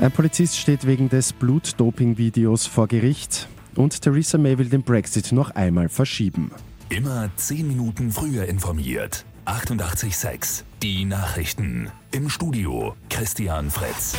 [0.00, 5.50] Ein Polizist steht wegen des Blutdoping-Videos vor Gericht und Theresa May will den Brexit noch
[5.50, 6.52] einmal verschieben.
[6.88, 9.24] Immer zehn Minuten früher informiert.
[9.46, 11.90] 88.6 Die Nachrichten.
[12.12, 14.14] Im Studio Christian Fritz.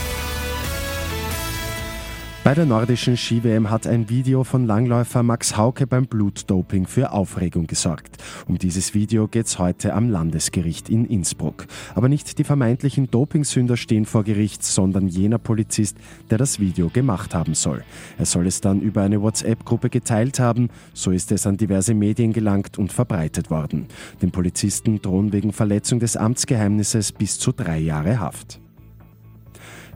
[2.49, 7.67] Bei der nordischen Ski-WM hat ein Video von Langläufer Max Hauke beim Blutdoping für Aufregung
[7.67, 8.17] gesorgt.
[8.47, 11.67] Um dieses Video geht es heute am Landesgericht in Innsbruck.
[11.93, 15.97] Aber nicht die vermeintlichen Dopingsünder stehen vor Gericht, sondern jener Polizist,
[16.31, 17.83] der das Video gemacht haben soll.
[18.17, 22.33] Er soll es dann über eine WhatsApp-Gruppe geteilt haben, so ist es an diverse Medien
[22.33, 23.85] gelangt und verbreitet worden.
[24.23, 28.59] Dem Polizisten drohen wegen Verletzung des Amtsgeheimnisses bis zu drei Jahre Haft.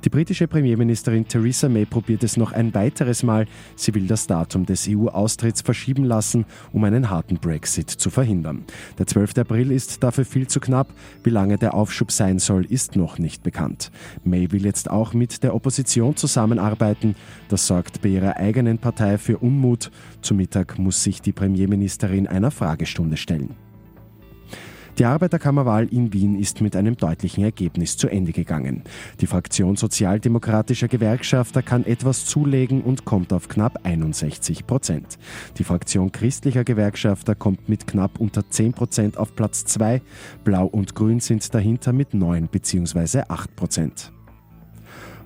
[0.03, 3.45] Die britische Premierministerin Theresa May probiert es noch ein weiteres Mal.
[3.77, 8.65] Sie will das Datum des EU-Austritts verschieben lassen, um einen harten Brexit zu verhindern.
[8.97, 9.37] Der 12.
[9.37, 10.93] April ist dafür viel zu knapp.
[11.23, 13.91] Wie lange der Aufschub sein soll, ist noch nicht bekannt.
[14.25, 17.15] May will jetzt auch mit der Opposition zusammenarbeiten.
[17.47, 19.89] Das sorgt bei ihrer eigenen Partei für Unmut.
[20.21, 23.55] Zu Mittag muss sich die Premierministerin einer Fragestunde stellen.
[24.99, 28.83] Die Arbeiterkammerwahl in Wien ist mit einem deutlichen Ergebnis zu Ende gegangen.
[29.21, 35.17] Die Fraktion sozialdemokratischer Gewerkschafter kann etwas zulegen und kommt auf knapp 61 Prozent.
[35.57, 40.01] Die Fraktion christlicher Gewerkschafter kommt mit knapp unter 10 Prozent auf Platz 2.
[40.43, 43.23] Blau und Grün sind dahinter mit 9 bzw.
[43.27, 44.11] 8 Prozent.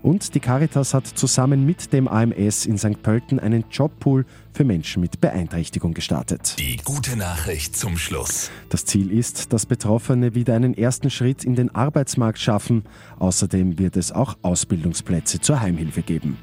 [0.08, 3.04] Und die Caritas hat zusammen mit dem AMS in St.
[3.04, 6.56] Pölten einen Jobpool für Menschen mit Beeinträchtigung gestartet.
[6.58, 8.50] Die gute Nachricht zum Schluss.
[8.70, 12.86] Das Ziel ist, dass Betroffene wieder einen ersten Schritt in den Arbeitsmarkt schaffen.
[13.20, 16.38] Außerdem wird es auch Ausbildungsplätze zur Heimhilfe geben.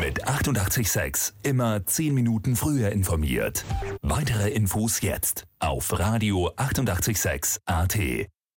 [0.00, 3.64] Mit 886 immer 10 Minuten früher informiert.
[4.02, 7.96] Weitere Infos jetzt auf Radio 886 AT.